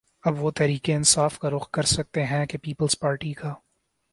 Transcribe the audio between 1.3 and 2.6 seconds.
کا رخ کر سکتے ہیں کہ